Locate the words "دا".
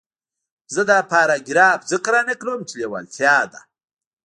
0.91-0.99